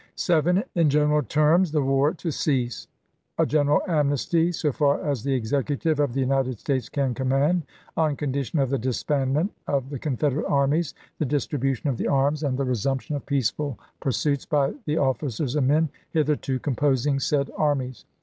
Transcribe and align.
"7. 0.15 0.63
In 0.73 0.89
general 0.89 1.21
terms— 1.21 1.71
the 1.73 1.83
war 1.83 2.11
to 2.15 2.31
cease; 2.31 2.87
a 3.37 3.45
gen 3.45 3.67
eral 3.67 3.87
amnesty, 3.87 4.51
so 4.51 4.71
far 4.71 4.99
as 5.07 5.23
the 5.23 5.35
Executive 5.35 5.99
of 5.99 6.13
the 6.13 6.19
United 6.19 6.57
States 6.57 6.89
can 6.89 7.13
command, 7.13 7.61
on 7.95 8.15
condition 8.15 8.57
of 8.57 8.71
the 8.71 8.79
disband 8.79 9.33
ment 9.35 9.51
of 9.67 9.91
the 9.91 9.99
Confederate 9.99 10.47
armies, 10.49 10.95
the 11.19 11.25
distribution 11.25 11.87
of 11.87 11.97
the 11.97 12.07
arms, 12.07 12.41
and 12.41 12.57
the 12.57 12.65
resumption 12.65 13.15
of 13.15 13.27
peaceful 13.27 13.77
pursuits 13.99 14.43
by 14.43 14.73
the 14.87 14.97
officers 14.97 15.55
and 15.55 15.67
men 15.67 15.87
hitherto 16.09 16.57
composing 16.57 17.19
said 17.19 17.51
armies. 17.55 18.05